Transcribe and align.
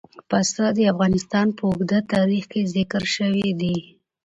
پسه 0.29 0.65
د 0.77 0.79
افغانستان 0.93 1.47
په 1.57 1.61
اوږده 1.69 1.99
تاریخ 2.13 2.43
کې 2.51 2.61
ذکر 2.75 3.03
شوي 3.15 3.49
دي. 3.61 3.77